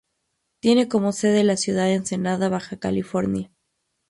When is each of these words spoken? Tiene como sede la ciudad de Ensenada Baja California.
Tiene 0.63 0.87
como 0.87 1.11
sede 1.11 1.43
la 1.43 1.57
ciudad 1.57 1.83
de 1.83 1.93
Ensenada 1.93 2.49
Baja 2.49 2.77
California. 2.79 3.51